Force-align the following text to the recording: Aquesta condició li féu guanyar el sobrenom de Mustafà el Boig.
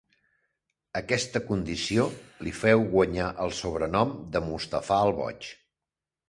Aquesta 1.01 1.41
condició 1.49 2.05
li 2.47 2.53
féu 2.61 2.81
guanyar 2.95 3.27
el 3.45 3.53
sobrenom 3.59 4.17
de 4.37 4.43
Mustafà 4.49 4.99
el 5.11 5.15
Boig. 5.21 5.53